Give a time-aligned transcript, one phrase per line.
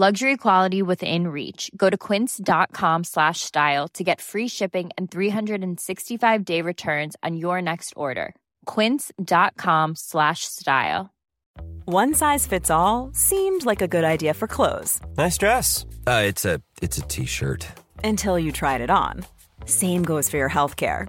[0.00, 1.72] Luxury quality within reach.
[1.76, 7.94] Go to quince.com slash style to get free shipping and 365-day returns on your next
[7.96, 8.36] order.
[8.64, 11.10] quince.com slash style.
[11.84, 15.00] One size fits all seemed like a good idea for clothes.
[15.16, 15.84] Nice dress.
[16.06, 17.66] Uh, it's a it's a t-shirt.
[18.04, 19.24] Until you tried it on.
[19.64, 21.08] Same goes for your healthcare.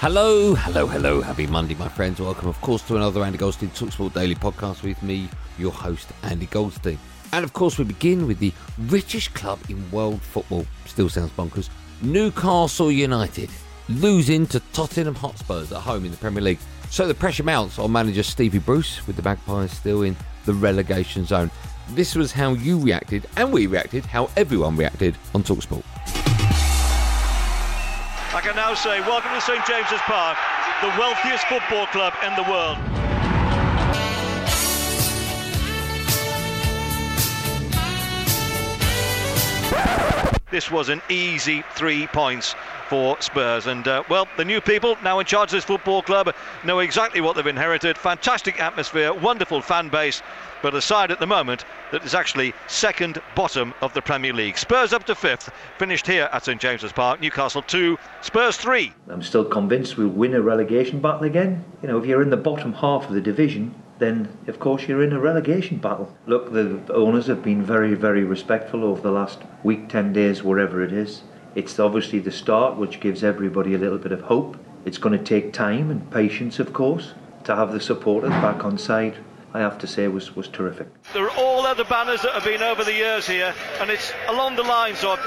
[0.00, 1.20] Hello, hello, hello.
[1.20, 2.20] Happy Monday, my friends.
[2.20, 6.46] Welcome, of course, to another Andy Goldstein Talksport Daily podcast with me, your host, Andy
[6.46, 7.00] Goldstein.
[7.32, 8.52] And of course, we begin with the
[8.86, 10.64] richest club in world football.
[10.86, 11.68] Still sounds bonkers.
[12.00, 13.50] Newcastle United
[13.88, 16.60] losing to Tottenham Hotspurs at home in the Premier League.
[16.90, 21.24] So the pressure mounts on manager Stevie Bruce with the Magpies still in the relegation
[21.24, 21.50] zone.
[21.90, 25.82] This was how you reacted, and we reacted, how everyone reacted on Talksport.
[28.34, 30.36] I can now say, welcome to St James's Park,
[30.82, 32.76] the wealthiest football club in the world.
[40.50, 42.54] This was an easy three points
[42.88, 43.66] for Spurs.
[43.66, 47.20] And, uh, well, the new people now in charge of this football club know exactly
[47.20, 47.98] what they've inherited.
[47.98, 50.22] Fantastic atmosphere, wonderful fan base,
[50.62, 54.56] but a side at the moment that is actually second bottom of the Premier League.
[54.56, 57.20] Spurs up to fifth, finished here at St James's Park.
[57.20, 58.92] Newcastle 2, Spurs 3.
[59.08, 61.64] I'm still convinced we'll win a relegation battle again.
[61.82, 65.02] You know, if you're in the bottom half of the division, then of course you're
[65.02, 66.16] in a relegation battle.
[66.26, 70.82] Look, the owners have been very, very respectful over the last week, 10 days, wherever
[70.82, 71.22] it is.
[71.54, 74.56] It's obviously the start, which gives everybody a little bit of hope.
[74.84, 77.14] It's going to take time and patience, of course,
[77.44, 79.16] to have the supporters back on side.
[79.54, 80.88] I have to say was was terrific.
[81.14, 84.56] There are all other banners that have been over the years here, and it's along
[84.56, 85.18] the lines of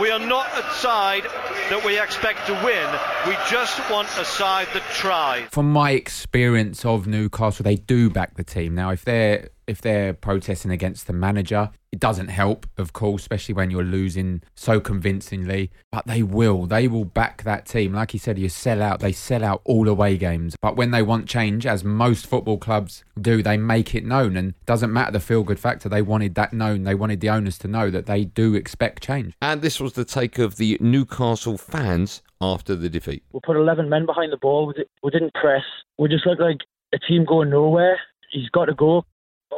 [0.00, 1.22] we are not a side
[1.70, 2.90] that we expect to win.
[3.28, 5.48] We just want a side that tries.
[5.50, 8.74] From my experience of Newcastle, they do back the team.
[8.74, 13.54] Now, if they're if they're protesting against the manager, it doesn't help, of course, especially
[13.54, 15.70] when you're losing so convincingly.
[15.90, 16.66] But they will.
[16.66, 17.92] They will back that team.
[17.92, 19.00] Like you said, you sell out.
[19.00, 20.56] They sell out all away games.
[20.60, 24.36] But when they want change, as most football clubs do, they make it known.
[24.36, 25.88] And it doesn't matter the feel good factor.
[25.88, 26.84] They wanted that known.
[26.84, 29.34] They wanted the owners to know that they do expect change.
[29.42, 33.22] And this was the take of the Newcastle fans after the defeat.
[33.32, 34.66] We put 11 men behind the ball.
[34.66, 35.62] We, we didn't press.
[35.98, 36.60] We just looked like
[36.94, 37.98] a team going nowhere.
[38.30, 39.04] He's got to go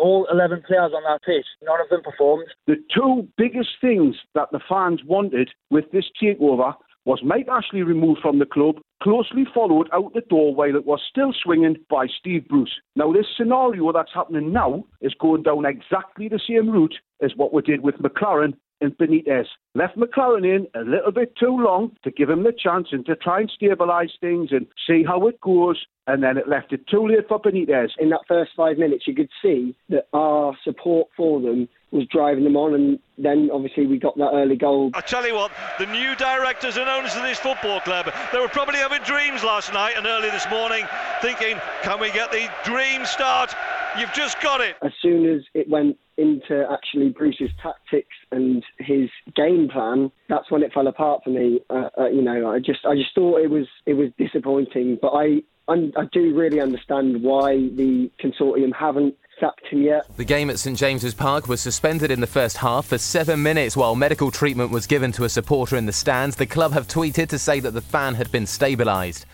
[0.04, 2.44] all 11 players on that pitch, none of them performed.
[2.66, 6.74] The two biggest things that the fans wanted with this takeover
[7.06, 11.00] was Mike Ashley removed from the club, closely followed out the door while it was
[11.08, 12.74] still swinging by Steve Bruce.
[12.96, 17.54] Now, this scenario that's happening now is going down exactly the same route as what
[17.54, 19.46] we did with McClaren and Benitez.
[19.74, 23.16] Left McClaren in a little bit too long to give him the chance and to
[23.16, 25.84] try and stabilise things and see how it goes.
[26.06, 27.90] And then it left it too late for Benitez.
[27.98, 32.44] In that first five minutes, you could see that our support for them was driving
[32.44, 34.90] them on, and then obviously we got that early goal.
[34.94, 38.48] I tell you what, the new directors and owners of this football club, they were
[38.48, 40.84] probably having dreams last night and early this morning,
[41.22, 43.54] thinking, can we get the dream start?
[43.96, 44.76] You've just got it.
[44.82, 50.62] As soon as it went into actually Bruce's tactics and his game plan, that's when
[50.62, 51.60] it fell apart for me.
[51.70, 55.10] Uh, uh, you know, I just I just thought it was it was disappointing, but
[55.10, 60.04] I I, I do really understand why the consortium haven't sacked him yet.
[60.16, 63.76] The game at St James's Park was suspended in the first half for seven minutes
[63.76, 66.36] while medical treatment was given to a supporter in the stands.
[66.36, 69.24] The club have tweeted to say that the fan had been stabilised.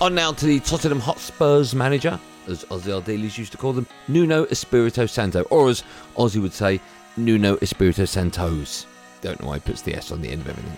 [0.00, 2.18] On now to the Tottenham Hotspurs manager,
[2.48, 5.82] as Ossie Ardiles used to call them, Nuno Espirito Santo, or as
[6.16, 6.80] Ossie would say,
[7.16, 8.86] Nuno Espirito Santos.
[9.20, 10.76] Don't know why he puts the S on the end of everything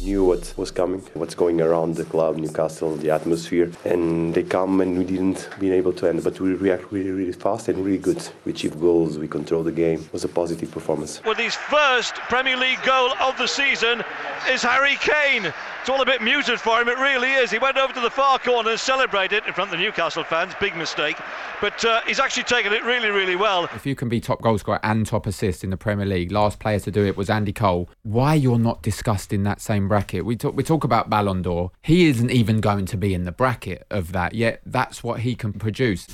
[0.00, 4.80] knew what was coming, what's going around the club, Newcastle, the atmosphere, and they come
[4.80, 7.98] and we didn't be able to end, but we react really, really fast and really
[7.98, 8.26] good.
[8.44, 10.00] We achieved goals, we controlled the game.
[10.00, 11.22] It was a positive performance.
[11.24, 14.04] With his first Premier League goal of the season,
[14.48, 15.52] is Harry Kane.
[15.80, 17.50] It's all a bit muted for him, it really is.
[17.50, 20.52] He went over to the far corner and celebrated in front of the Newcastle fans,
[20.60, 21.16] big mistake.
[21.60, 23.64] But uh, he's actually taken it really, really well.
[23.74, 26.58] If you can be top goal scorer and top assist in the Premier League, last
[26.58, 27.88] player to do it was Andy Cole.
[28.02, 30.24] Why you're not discussed in that same bracket?
[30.24, 31.70] We talk we talk about Ballon d'Or.
[31.82, 34.60] He isn't even going to be in the bracket of that yet.
[34.66, 36.06] That's what he can produce.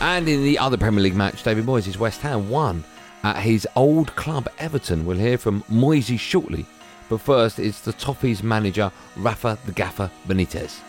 [0.00, 2.82] And in the other Premier League match, David Moyes' West Ham won
[3.22, 5.06] at his old club Everton.
[5.06, 6.66] We'll hear from Moyes shortly.
[7.08, 10.80] But first, it's the Toffees manager, Rafa the Gaffer Benitez.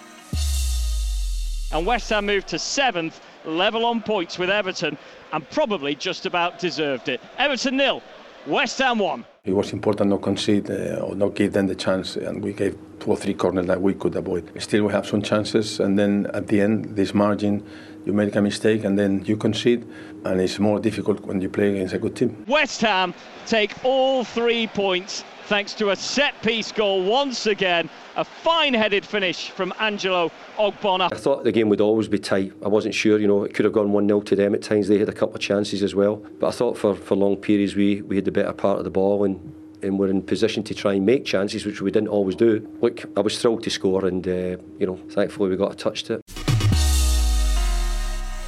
[1.71, 4.97] And West Ham moved to seventh, level on points with Everton,
[5.31, 7.19] and probably just about deserved it.
[7.37, 8.01] Everton nil,
[8.47, 9.25] West Ham one.
[9.45, 12.77] It was important not concede uh, or not give them the chance, and we gave
[13.01, 14.49] two or three corners that we could avoid.
[14.61, 17.61] Still, we have some chances, and then at the end, this margin,
[18.05, 19.85] you make a mistake, and then you concede,
[20.23, 22.45] and it's more difficult when you play against a good team.
[22.47, 23.13] West Ham
[23.45, 27.89] take all three points thanks to a set piece goal once again.
[28.15, 31.11] A fine headed finish from Angelo Ogbonna.
[31.11, 32.53] I thought the game would always be tight.
[32.63, 34.87] I wasn't sure, you know, it could have gone 1 0 to them at times.
[34.87, 36.17] They had a couple of chances as well.
[36.39, 38.91] But I thought for, for long periods we, we had the better part of the
[38.91, 39.53] ball and
[39.83, 42.65] and we're in position to try and make chances, which we didn't always do.
[42.81, 46.03] Look, I was thrilled to score, and uh, you know, thankfully we got a touch
[46.03, 46.32] to it.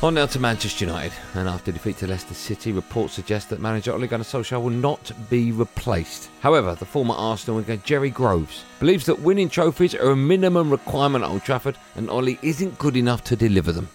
[0.03, 3.93] On now to Manchester United, and after defeat to Leicester City, reports suggest that manager
[3.93, 6.29] Ole Gunnar Solskjaer will not be replaced.
[6.41, 11.23] However, the former Arsenal winger Perry Groves believes that winning trophies are a minimum requirement
[11.23, 13.87] at Old Trafford, and Ole isn't good enough to deliver them.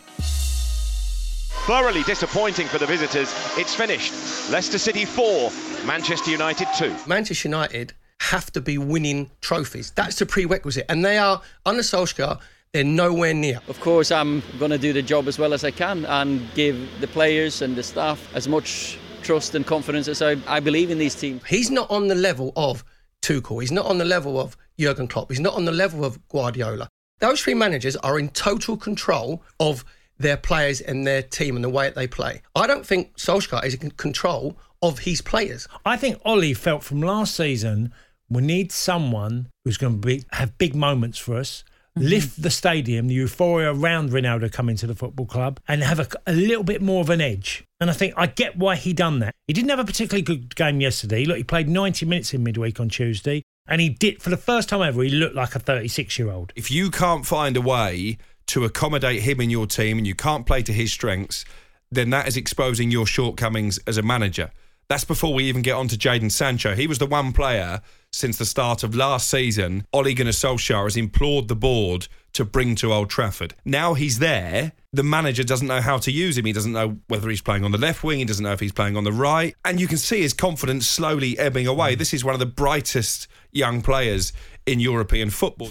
[1.67, 3.33] Thoroughly disappointing for the visitors.
[3.59, 4.13] It's finished.
[4.51, 5.53] Leicester City 4,
[5.85, 6.97] Manchester United 2.
[7.07, 9.91] Manchester United have to be winning trophies.
[9.91, 10.87] That's the prerequisite.
[10.89, 12.41] And they are, under Solskjaer,
[12.73, 13.61] they're nowhere near.
[13.69, 16.89] Of course, I'm going to do the job as well as I can and give
[17.01, 20.99] the players and the staff as much trust and confidence as I, I believe in
[20.99, 21.45] these teams.
[21.47, 22.85] He's not on the level of
[23.23, 23.61] Tuchel.
[23.61, 25.31] He's not on the level of Jurgen Klopp.
[25.31, 26.89] He's not on the level of Guardiola.
[27.19, 29.85] Those three managers are in total control of
[30.19, 32.43] their players and their team and the way that they play.
[32.55, 35.67] I don't think Solskjaer is in control of his players.
[35.85, 37.93] I think Ole felt from last season
[38.29, 41.65] we need someone who's going to be have big moments for us.
[42.01, 42.09] Mm-hmm.
[42.09, 46.09] Lift the stadium, the euphoria around Ronaldo coming to the football club, and have a,
[46.27, 47.65] a little bit more of an edge.
[47.79, 49.35] And I think I get why he done that.
[49.47, 51.25] He didn't have a particularly good game yesterday.
[51.25, 54.69] Look, he played 90 minutes in midweek on Tuesday, and he did for the first
[54.69, 55.03] time ever.
[55.03, 56.53] He looked like a 36 year old.
[56.57, 60.47] If you can't find a way to accommodate him in your team and you can't
[60.47, 61.45] play to his strengths,
[61.93, 64.51] then that is exposing your shortcomings as a manager.
[64.89, 66.75] That's before we even get on to Jadon Sancho.
[66.75, 67.81] He was the one player
[68.13, 72.75] since the start of last season Ole Gunnar Solskjaer has implored the board to bring
[72.77, 73.55] to Old Trafford.
[73.65, 76.45] Now he's there, the manager doesn't know how to use him.
[76.45, 78.73] He doesn't know whether he's playing on the left wing, he doesn't know if he's
[78.73, 79.55] playing on the right.
[79.65, 81.95] And you can see his confidence slowly ebbing away.
[81.95, 84.33] This is one of the brightest young players
[84.67, 85.71] in European football.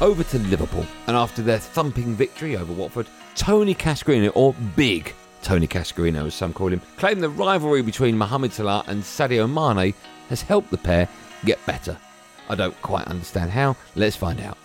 [0.00, 3.06] Over to Liverpool, and after their thumping victory over Watford,
[3.36, 8.52] Tony Cascarino, or Big Tony Cascarino as some call him, claimed the rivalry between Mohamed
[8.52, 9.94] Salah and Sadio Mane
[10.28, 11.08] has helped the pair
[11.44, 11.96] get better.
[12.48, 13.76] I don't quite understand how.
[13.94, 14.58] Let's find out.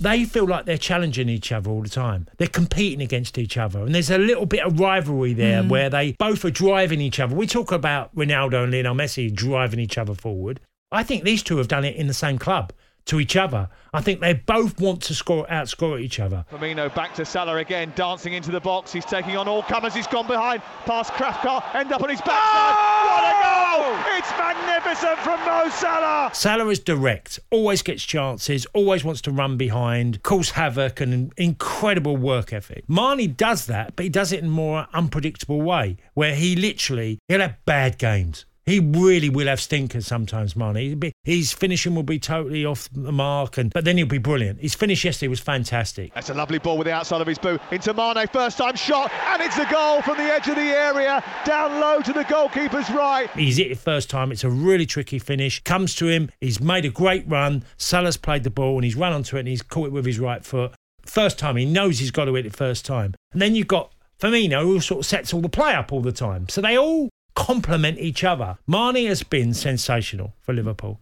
[0.00, 2.26] They feel like they're challenging each other all the time.
[2.36, 3.80] They're competing against each other.
[3.80, 5.68] And there's a little bit of rivalry there mm.
[5.68, 7.34] where they both are driving each other.
[7.34, 10.60] We talk about Ronaldo and Lionel Messi driving each other forward.
[10.90, 12.72] I think these two have done it in the same club
[13.06, 13.68] to each other.
[13.92, 16.44] I think they both want to score outscore each other.
[16.50, 18.92] Firmino back to Salah again, dancing into the box.
[18.92, 19.94] He's taking on all comers.
[19.94, 22.38] He's gone behind, past Cathcart, end up on his backside.
[22.42, 23.10] Oh!
[23.10, 23.64] What a goal!
[23.76, 24.16] Oh!
[24.16, 26.30] It's magnificent from Mo Salah.
[26.32, 32.16] Salah is direct, always gets chances, always wants to run behind, cause havoc, and incredible
[32.16, 32.84] work ethic.
[32.88, 37.18] Mane does that, but he does it in a more unpredictable way, where he literally
[37.28, 41.12] he'll have bad games he really will have stinkers sometimes, Mane.
[41.22, 44.60] His finishing will be totally off the mark, and but then he'll be brilliant.
[44.60, 46.14] His finish yesterday was fantastic.
[46.14, 48.26] That's a lovely ball with the outside of his boot into Mane.
[48.28, 52.00] First time shot, and it's a goal from the edge of the area, down low
[52.00, 53.30] to the goalkeeper's right.
[53.30, 54.32] He's hit it first time.
[54.32, 55.62] It's a really tricky finish.
[55.62, 56.30] Comes to him.
[56.40, 57.64] He's made a great run.
[57.76, 60.18] Salah's played the ball, and he's run onto it, and he's caught it with his
[60.18, 60.72] right foot.
[61.04, 63.14] First time, he knows he's got to hit it first time.
[63.32, 66.12] And then you've got Firmino, who sort of sets all the play up all the
[66.12, 66.48] time.
[66.48, 68.58] So they all complement each other.
[68.66, 71.00] Mane has been sensational for Liverpool.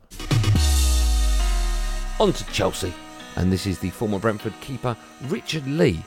[2.20, 2.92] On to Chelsea,
[3.36, 6.02] and this is the former Brentford keeper Richard Lee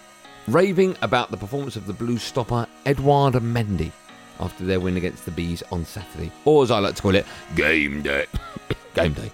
[0.48, 3.91] raving about the performance of the blue stopper Edouard Mendy
[4.39, 7.25] after their win against the Bees on Saturday, or as I like to call it,
[7.55, 8.25] game day.
[8.94, 9.32] game day.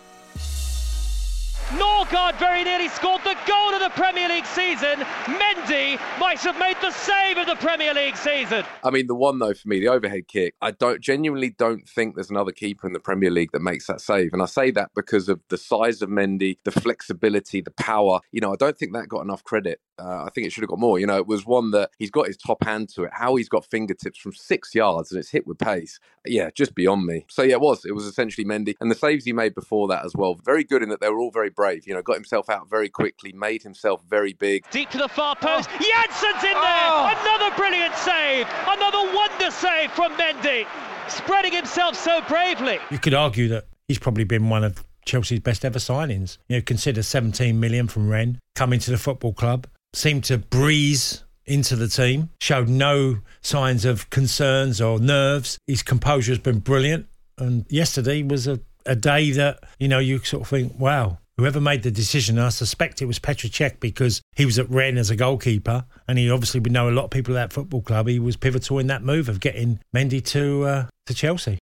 [2.11, 4.99] Norgaard very nearly scored the the goal of the Premier League season.
[5.23, 8.65] Mendy might have made the save of the Premier League season.
[8.83, 10.53] I mean, the one though for me, the overhead kick.
[10.61, 14.01] I don't genuinely don't think there's another keeper in the Premier League that makes that
[14.01, 18.19] save, and I say that because of the size of Mendy, the flexibility, the power.
[18.33, 19.79] You know, I don't think that got enough credit.
[19.97, 20.99] Uh, I think it should have got more.
[20.99, 23.11] You know, it was one that he's got his top hand to it.
[23.13, 25.99] How he's got fingertips from six yards and it's hit with pace.
[26.25, 27.25] Yeah, just beyond me.
[27.29, 27.85] So yeah, it was.
[27.85, 30.35] It was essentially Mendy, and the saves he made before that as well.
[30.43, 31.87] Very good in that they were all very brave.
[31.87, 34.69] You know, got himself out very quickly, made himself very big.
[34.71, 35.45] Deep to the far oh.
[35.45, 35.69] post.
[35.71, 35.77] Oh.
[35.77, 36.59] Jansson's in there.
[36.61, 37.15] Oh.
[37.21, 38.47] Another brilliant save.
[38.67, 40.65] Another wonder save from Mendy.
[41.07, 42.79] Spreading himself so bravely.
[42.89, 46.37] You could argue that he's probably been one of Chelsea's best ever signings.
[46.47, 51.23] You know, consider 17 million from Rennes coming to the football club, seemed to breeze
[51.45, 55.57] into the team, showed no signs of concerns or nerves.
[55.67, 57.07] His composure has been brilliant.
[57.37, 61.61] And yesterday was a, a day that, you know, you sort of think, wow, whoever
[61.61, 65.09] made the decision, I suspect it was Petr Cech because he was at Rennes as
[65.09, 68.07] a goalkeeper, and he obviously would know a lot of people at that football club.
[68.07, 71.59] He was pivotal in that move of getting Mendy to uh, to Chelsea.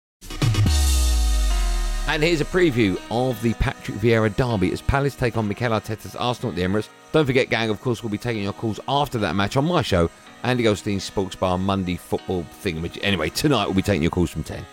[2.06, 6.16] And here's a preview of the Patrick Vieira derby as Palace take on Mikel Arteta's
[6.18, 6.90] Arsenal at the Emirates.
[7.14, 9.82] Don't forget, gang, of course, we'll be taking your calls after that match on my
[9.82, 10.10] show,
[10.44, 12.86] Andy Goldstein's Sports Bar Monday football thing.
[13.02, 14.66] Anyway, tonight we'll be taking your calls from 10.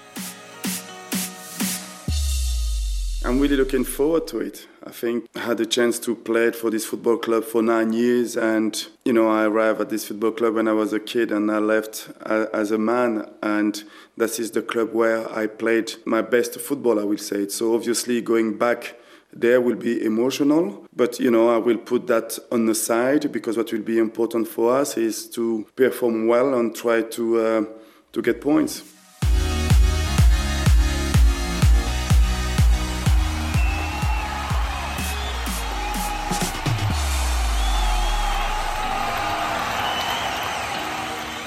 [3.31, 4.67] I'm really looking forward to it.
[4.85, 8.37] I think I had the chance to play for this football club for nine years,
[8.37, 11.49] and you know I arrived at this football club when I was a kid, and
[11.49, 13.85] I left as a man, and
[14.17, 16.99] this is the club where I played my best football.
[16.99, 17.53] I will say it.
[17.53, 18.97] So obviously going back
[19.33, 23.57] there will be emotional, but you know I will put that on the side because
[23.57, 27.65] what will be important for us is to perform well and try to uh,
[28.11, 28.83] to get points.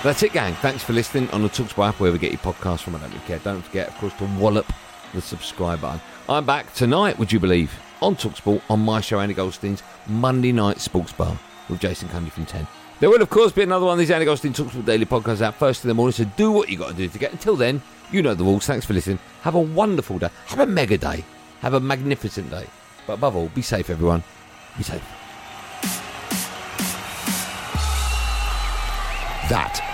[0.04, 0.54] That's it, gang.
[0.56, 2.96] Thanks for listening on the Talksport app, wherever you get your podcast from.
[2.96, 3.40] I don't really care.
[3.40, 4.66] Don't forget, of course, to wallop
[5.14, 6.02] the subscribe button.
[6.28, 10.82] I'm back tonight, would you believe, on Talksport on my show, Andy Goldstein's Monday Night
[10.82, 12.68] Sports Bar with Jason Cundy from 10.
[13.00, 15.56] There will, of course, be another one of these Andy Goldstein Talksport Daily podcasts out
[15.56, 17.32] first in the morning, so do what you got to do to get.
[17.32, 17.82] Until then,
[18.12, 18.66] you know the rules.
[18.66, 19.20] Thanks for listening.
[19.44, 20.30] Have a wonderful day.
[20.48, 21.24] Have a mega day.
[21.62, 22.68] Have a magnificent day.
[23.08, 24.22] But above all, be safe, everyone.
[24.78, 25.02] Be safe.
[29.50, 29.83] That